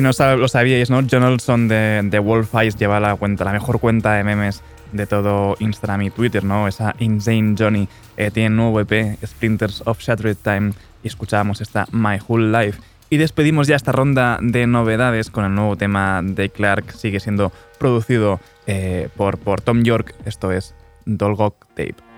No 0.03 0.11
lo 0.37 0.49
sabíais, 0.49 0.91
¿no? 0.91 1.01
John 1.11 1.23
Olson 1.23 1.69
de, 1.69 2.01
de 2.05 2.19
Wolf 2.19 2.55
Eyes 2.55 2.77
lleva 2.77 3.01
la 3.01 3.17
cuenta, 3.17 3.45
la 3.45 3.53
mejor 3.53 3.81
cuenta 3.81 4.15
de 4.15 4.25
memes 4.25 4.63
de 4.93 5.07
todo 5.07 5.57
Instagram 5.59 6.03
y 6.03 6.11
Twitter, 6.11 6.45
¿no? 6.45 6.69
Esa 6.69 6.95
Insane 6.99 7.55
Johnny 7.59 7.89
eh, 8.17 8.31
tiene 8.31 8.51
nuevo 8.51 8.81
EP, 8.81 9.19
Splinters 9.25 9.83
of 9.87 9.99
Shattered 10.01 10.37
Time, 10.43 10.73
y 11.03 11.09
escuchábamos 11.09 11.61
esta 11.61 11.87
My 11.93 12.19
Whole 12.27 12.51
Life. 12.51 12.81
Y 13.11 13.17
despedimos 13.17 13.67
ya 13.67 13.77
esta 13.77 13.93
ronda 13.93 14.39
de 14.41 14.67
novedades 14.67 15.31
con 15.31 15.45
el 15.45 15.55
nuevo 15.55 15.77
tema 15.77 16.21
de 16.23 16.49
Clark, 16.51 16.93
sigue 16.93 17.21
siendo 17.21 17.53
producido 17.79 18.41
eh, 18.67 19.09
por, 19.17 19.39
por 19.39 19.61
Tom 19.61 19.83
York, 19.83 20.15
esto 20.25 20.53
es 20.53 20.75
Dolgok 21.05 21.67
Tape. 21.75 22.12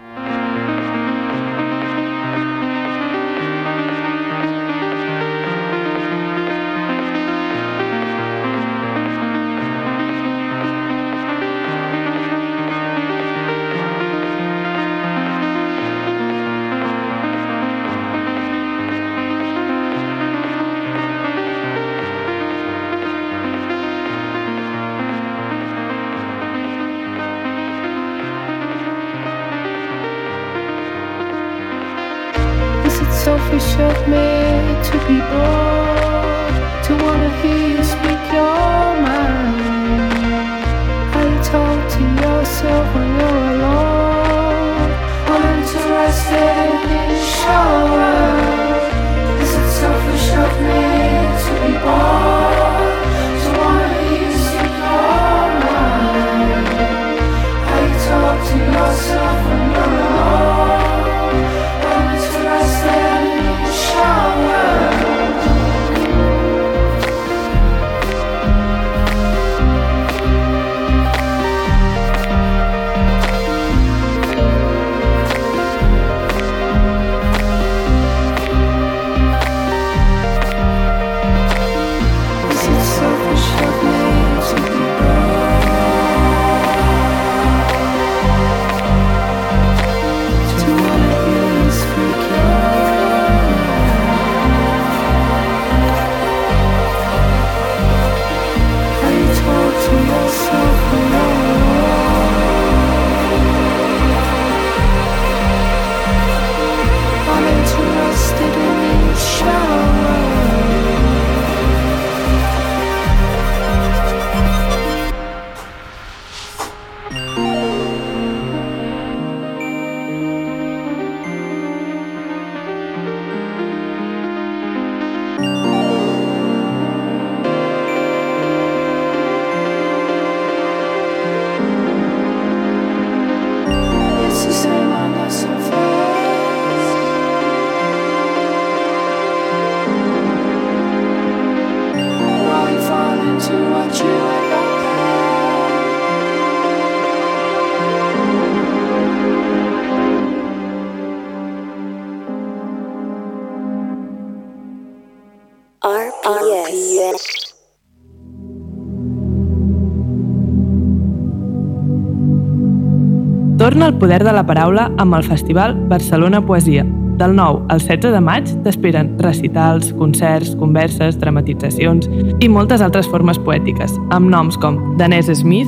Torna 163.74 163.88
el 163.88 163.98
poder 163.98 164.22
de 164.22 164.30
la 164.30 164.44
paraula 164.46 164.84
amb 165.02 165.16
el 165.16 165.24
Festival 165.26 165.72
Barcelona 165.90 166.40
Poesia. 166.46 166.84
Del 167.18 167.34
9 167.34 167.64
al 167.74 167.80
16 167.80 168.12
de 168.14 168.20
maig 168.22 168.52
t'esperen 168.62 169.08
recitals, 169.18 169.88
concerts, 169.98 170.52
converses, 170.60 171.18
dramatitzacions 171.18 172.06
i 172.38 172.48
moltes 172.48 172.84
altres 172.86 173.08
formes 173.10 173.40
poètiques, 173.42 173.96
amb 174.14 174.30
noms 174.30 174.54
com 174.62 174.78
Danès 175.00 175.26
Smith, 175.40 175.66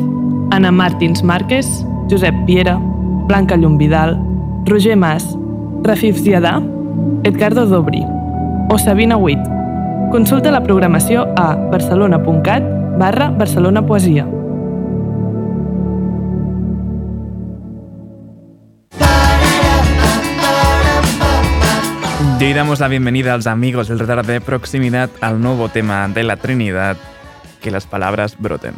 Anna 0.55 0.71
Martins 0.71 1.25
Márquez, 1.27 1.67
Josep 2.07 2.39
Piera, 2.47 2.77
Blanca 3.27 3.59
Llum 3.59 3.75
Vidal, 3.77 4.15
Roger 4.71 4.95
Mas, 4.95 5.27
Rafif 5.83 6.23
Ziadà, 6.23 6.61
Edgardo 7.25 7.67
Dobri 7.67 8.07
o 8.71 8.79
Sabina 8.79 9.19
Huit. 9.19 9.43
Consulta 10.15 10.55
la 10.55 10.63
programació 10.63 11.27
a 11.35 11.57
barcelona.cat 11.75 12.75
barra 13.03 13.33
barcelonapoesia. 13.35 14.36
Y 22.39 22.45
hoy 22.45 22.53
damos 22.53 22.81
la 22.81 22.89
bienvenida 22.89 23.33
a 23.33 23.37
los 23.37 23.47
amigos 23.47 23.89
del 23.89 23.99
radar 23.99 24.27
de 24.27 24.43
proximidad 24.43 25.09
al 25.23 25.41
nuevo 25.41 25.71
tema 25.71 26.07
de 26.07 26.23
la 26.23 26.37
Trinidad, 26.37 26.99
que 27.63 27.71
las 27.71 27.87
palabras 27.87 28.37
broten. 28.39 28.75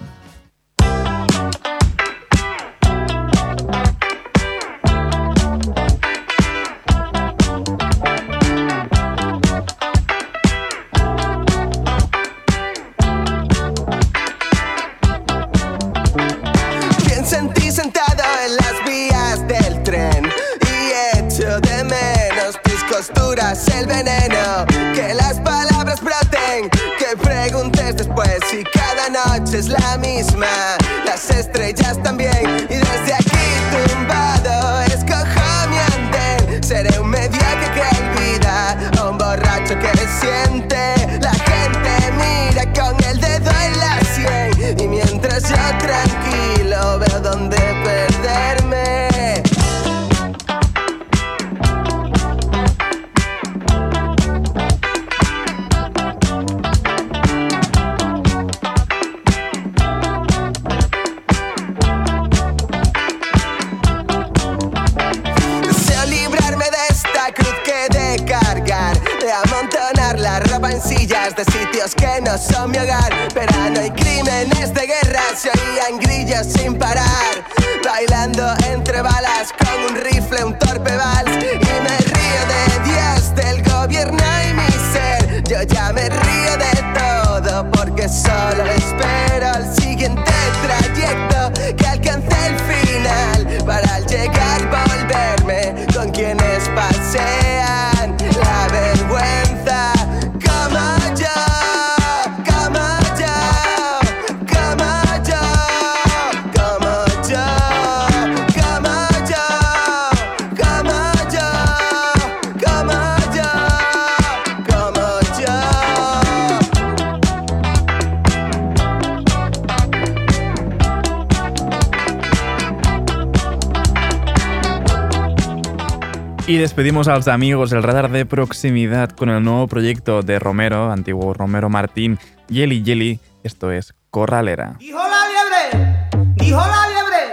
Y 126.48 126.56
despedimos 126.56 127.08
a 127.08 127.14
los 127.14 127.28
amigos 127.28 127.68
del 127.68 127.82
radar 127.82 128.10
de 128.10 128.24
proximidad 128.24 129.10
con 129.10 129.28
el 129.28 129.44
nuevo 129.44 129.68
proyecto 129.68 130.22
de 130.22 130.38
Romero, 130.38 130.90
antiguo 130.90 131.34
Romero 131.34 131.68
Martín, 131.68 132.18
Jelly 132.48 132.82
Jelly, 132.82 133.20
esto 133.44 133.70
es 133.70 133.92
Corralera. 134.08 134.76
Dijo 134.78 134.98
la 134.98 135.28
liebre, 135.28 136.08
dijo 136.36 136.56
la 136.56 136.88
liebre, 136.88 137.32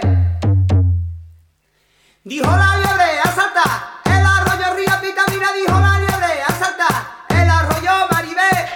dijo 2.24 2.50
la 2.50 2.76
liebre, 2.76 3.20
asalta. 3.24 3.96
Dijo 5.56 5.80
la 5.80 5.98
liebre! 5.98 6.42
¡Asalta! 6.46 6.86
¡El 7.30 7.48
arrollo 7.48 7.92
maribé! 8.10 8.66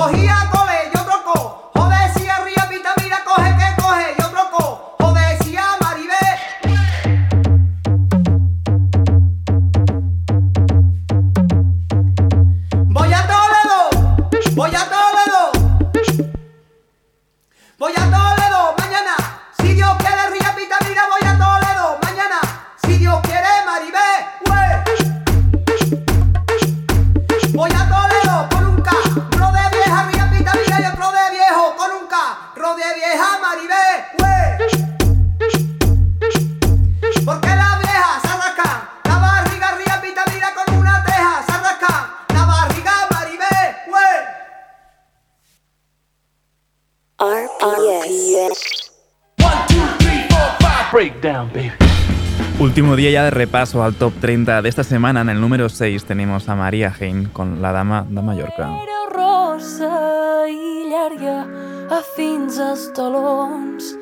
Bojía 0.00 0.48
con 0.50 0.59
repaso 53.30 53.82
al 53.82 53.94
top 53.94 54.12
30 54.20 54.62
de 54.62 54.68
esta 54.68 54.84
semana. 54.84 55.20
En 55.20 55.28
el 55.28 55.40
número 55.40 55.68
6 55.68 56.04
tenemos 56.04 56.48
a 56.48 56.54
María 56.54 56.92
Hein 56.98 57.30
con 57.32 57.62
La 57.62 57.72
Dama 57.72 58.04
de 58.08 58.22
Mallorca. 58.22 58.68
Era 58.82 59.00
rosa 59.12 60.48
i 60.48 60.90
llarga 60.90 61.46
a 61.90 62.00
fins 62.16 62.58
als 62.58 62.92
talons. 62.92 63.96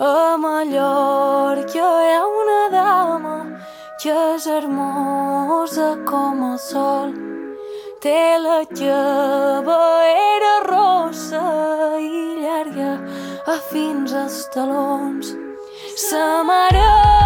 A 0.00 0.36
Mallorca 0.36 1.72
hi 1.72 2.12
ha 2.14 2.24
una 2.26 2.62
dama 2.70 3.36
que 4.02 4.12
és 4.34 4.46
hermosa 4.46 5.96
com 6.04 6.52
el 6.52 6.58
sol. 6.58 7.14
Té 8.02 8.36
la 8.38 8.60
era 8.68 10.54
rosa 10.68 11.44
i 11.98 12.42
llarga 12.42 12.98
a 13.46 13.58
fins 13.70 14.12
als 14.12 14.48
talons. 14.52 15.36
Sa 15.96 16.42
mare 16.44 17.23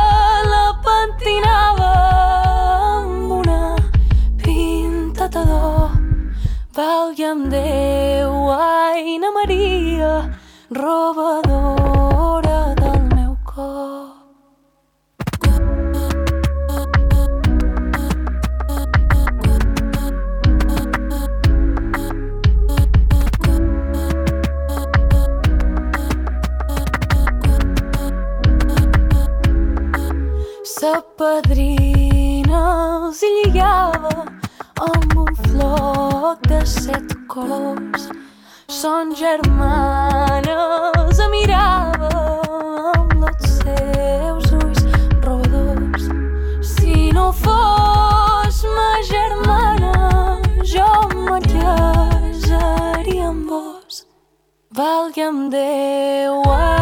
pentinava 0.88 1.90
amb 2.98 3.32
una 3.40 3.62
pintata 4.44 5.44
d'or. 5.50 5.96
Valga'm 6.78 7.48
Déu, 7.52 8.32
Aina 8.54 9.32
Maria, 9.38 10.12
robadora 10.82 12.17
Sa 31.18 31.24
padrina 31.24 32.58
els 33.08 33.20
lligava 33.26 34.10
amb 34.86 35.16
un 35.22 35.32
floc 35.48 36.44
de 36.46 36.60
set 36.62 37.14
colors. 37.32 38.04
Son 38.70 39.10
germanes 39.18 41.18
a 41.18 41.26
mirava 41.34 42.12
amb 43.00 43.26
els 43.32 43.58
seus 43.64 44.46
ulls 44.60 44.86
robadors. 45.26 46.06
Si 46.70 47.10
no 47.18 47.26
fos 47.42 48.62
ma 48.78 48.90
germana, 49.10 49.94
jo 50.62 50.90
me 51.18 51.42
casaria 51.50 53.34
amb 53.34 53.50
vos. 53.50 54.04
Valga'm 54.70 55.48
Déu, 55.50 56.44
Aina 56.46 56.77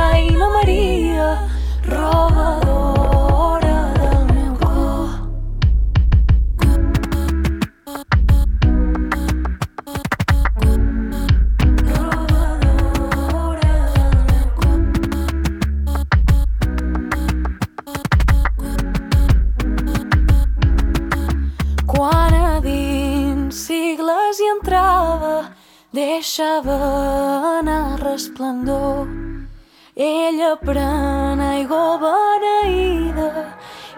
deixava 25.97 26.77
anar 27.59 27.97
resplendor. 28.03 29.09
Ella 29.97 30.51
pren 30.61 31.41
aigua 31.41 31.97
beneïda 32.03 33.31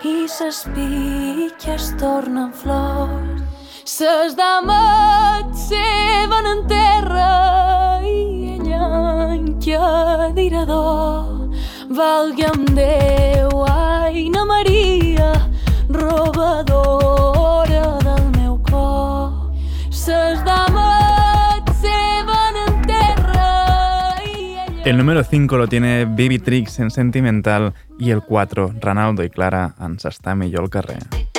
i 0.07 0.29
ses 0.31 0.61
pitxes 0.77 1.91
tornen 1.99 2.53
flors. 2.61 3.43
Ses 3.83 4.37
dames 4.39 5.65
seven 5.67 6.47
en 6.53 6.63
terra 6.71 7.33
i 8.07 8.21
ella 8.55 8.93
en 9.35 9.49
cadira 9.65 10.63
d'or. 10.71 11.51
Valga'm 11.99 12.63
Déu, 12.79 13.65
Aina 13.67 14.45
Maria, 14.47 15.33
robadora 15.91 17.38
El 24.89 24.97
número 24.97 25.23
5 25.23 25.59
lo 25.59 25.67
tiene 25.67 26.07
Baby 26.07 26.39
Tricks 26.39 26.79
en 26.79 26.91
Sentimental 26.91 27.75
y 27.99 28.09
el 28.09 28.23
4, 28.23 28.77
Ronaldo 28.81 29.23
y 29.23 29.29
Clara 29.29 29.75
en 29.79 29.99
S'està 29.99 30.33
millor 30.35 30.65
al 30.65 30.71
carrer. 30.71 31.38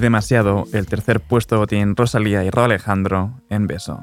Demasiado, 0.00 0.66
el 0.72 0.86
tercer 0.86 1.20
puesto 1.20 1.66
tienen 1.66 1.96
Rosalía 1.96 2.44
y 2.44 2.50
Ro 2.50 2.64
Alejandro 2.64 3.40
en 3.50 3.66
Beso. 3.66 4.02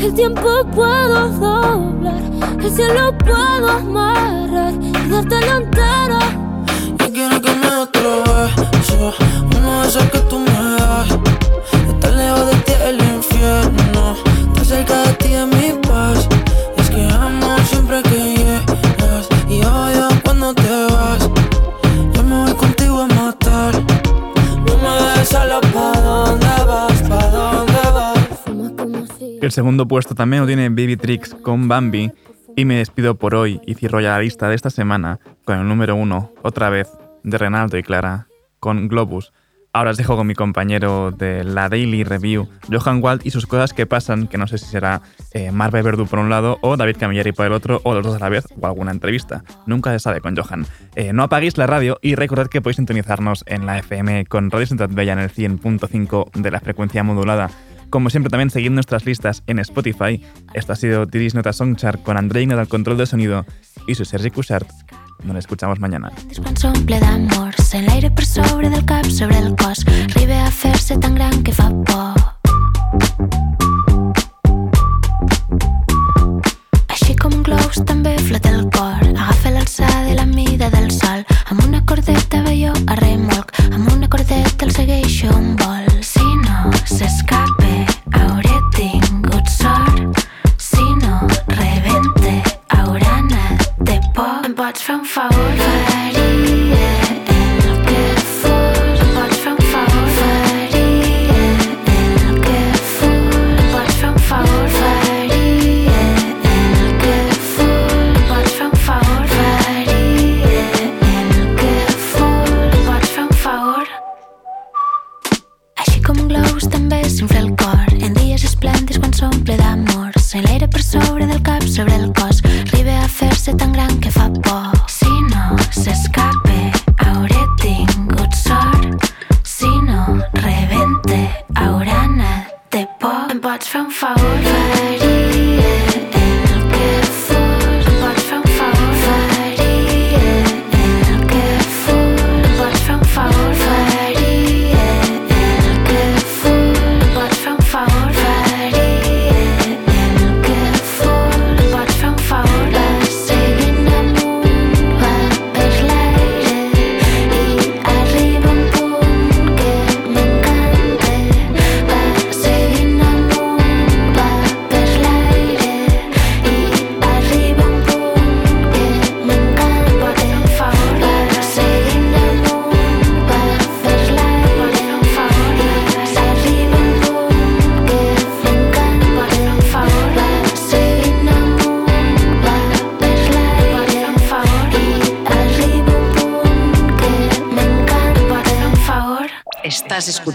el 0.00 0.14
tiempo 0.14 0.64
puedo 0.74 1.28
doblar. 1.28 2.22
El 2.62 2.70
cielo 2.72 3.16
puedo 3.18 3.68
amarrar 3.68 4.74
y 4.80 4.92
darte 5.08 5.40
la 5.40 5.56
entera. 5.56 6.18
Yo 6.98 7.12
quiero 7.12 7.40
que 7.40 7.54
me 7.54 7.68
otro 7.68 8.22
beso, 8.24 9.14
uno 9.56 9.82
de 9.82 9.88
esos 9.88 10.04
que 10.04 10.18
tú 10.20 10.38
me 10.38 10.52
das. 10.52 11.08
Estar 11.88 12.12
lejos 12.12 12.46
de 12.46 12.56
ti 12.56 12.72
el 12.86 13.00
infierno, 13.02 14.16
estar 14.54 14.64
cerca 14.64 15.02
de 15.02 15.12
ti 15.14 15.34
es 15.34 15.46
mi 15.46 15.87
El 29.48 29.52
segundo 29.52 29.88
puesto 29.88 30.14
también 30.14 30.42
lo 30.42 30.46
tiene 30.46 30.68
Baby 30.68 30.98
Tricks 30.98 31.34
con 31.34 31.68
Bambi. 31.68 32.12
Y 32.54 32.66
me 32.66 32.76
despido 32.76 33.14
por 33.14 33.34
hoy 33.34 33.62
y 33.64 33.76
cierro 33.76 33.98
ya 33.98 34.10
la 34.10 34.20
lista 34.20 34.46
de 34.46 34.54
esta 34.54 34.68
semana 34.68 35.20
con 35.46 35.58
el 35.58 35.66
número 35.66 35.96
uno, 35.96 36.34
otra 36.42 36.68
vez, 36.68 36.90
de 37.22 37.38
Renaldo 37.38 37.78
y 37.78 37.82
Clara, 37.82 38.26
con 38.60 38.88
Globus. 38.88 39.32
Ahora 39.72 39.92
os 39.92 39.96
dejo 39.96 40.16
con 40.16 40.26
mi 40.26 40.34
compañero 40.34 41.12
de 41.12 41.44
la 41.44 41.70
Daily 41.70 42.04
Review, 42.04 42.46
Johan 42.70 43.02
Wald, 43.02 43.22
y 43.24 43.30
sus 43.30 43.46
cosas 43.46 43.72
que 43.72 43.86
pasan, 43.86 44.26
que 44.26 44.36
no 44.36 44.46
sé 44.46 44.58
si 44.58 44.66
será 44.66 45.00
eh, 45.32 45.50
Marve 45.50 45.82
por 45.82 46.18
un 46.18 46.28
lado, 46.28 46.58
o 46.60 46.76
David 46.76 46.98
Camilleri 46.98 47.32
por 47.32 47.46
el 47.46 47.52
otro, 47.52 47.80
o 47.84 47.94
los 47.94 48.04
dos 48.04 48.16
a 48.16 48.18
la 48.18 48.28
vez, 48.28 48.44
o 48.60 48.66
alguna 48.66 48.90
entrevista. 48.90 49.44
Nunca 49.64 49.92
se 49.92 49.98
sabe 49.98 50.20
con 50.20 50.36
Johan. 50.36 50.66
Eh, 50.94 51.14
no 51.14 51.22
apaguéis 51.22 51.56
la 51.56 51.66
radio 51.66 51.98
y 52.02 52.16
recordad 52.16 52.48
que 52.48 52.60
podéis 52.60 52.76
sintonizarnos 52.76 53.44
en 53.46 53.64
la 53.64 53.78
FM 53.78 54.26
con 54.26 54.50
Radio 54.50 54.66
Ciutat 54.66 54.92
Bella 54.92 55.14
en 55.14 55.20
el 55.20 55.30
100.5 55.30 56.32
de 56.32 56.50
la 56.50 56.60
frecuencia 56.60 57.02
modulada. 57.02 57.50
Como 57.90 58.10
siempre, 58.10 58.30
también 58.30 58.50
seguid 58.50 58.70
nuestras 58.70 59.06
listas 59.06 59.42
en 59.46 59.58
Spotify. 59.58 60.22
Esto 60.54 60.72
ha 60.72 60.76
sido 60.76 61.06
Didis 61.06 61.34
Nota 61.34 61.52
Songchart 61.52 62.02
con 62.02 62.16
Andrei 62.16 62.46
Nada 62.46 62.60
al 62.60 62.68
control 62.68 62.98
de 62.98 63.06
sonido 63.06 63.46
y 63.86 63.94
su 63.94 64.04
Sergi 64.04 64.30
Cushart. 64.30 64.68
Nos 65.24 65.36
escuchamos 65.36 65.80
mañana. 65.80 66.12
globus 77.48 77.80
també 77.88 78.12
flota 78.20 78.50
el 78.52 78.64
cor 78.74 79.04
agafa 79.08 79.50
l'alçada 79.54 80.10
i 80.10 80.16
la 80.18 80.26
mida 80.28 80.68
del 80.74 80.90
sol 80.92 81.22
amb 81.48 81.62
una 81.64 81.80
cordeta 81.88 82.42
veió 82.44 82.74
a 82.86 82.96
remolc 83.00 83.54
amb 83.70 83.88
una 83.94 84.04
cordeta 84.04 84.17